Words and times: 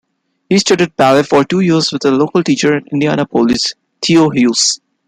He 0.49 0.57
studied 0.57 0.95
ballet 0.95 1.21
for 1.21 1.43
two 1.45 1.59
years 1.59 1.91
with 1.91 2.03
a 2.05 2.09
local 2.09 2.41
teacher 2.43 2.75
in 2.75 2.87
Indianapolis, 2.91 3.73
Theo 4.03 4.31
Hewes. 4.31 4.81